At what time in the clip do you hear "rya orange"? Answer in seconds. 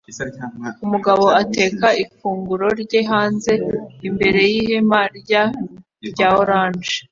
6.07-6.93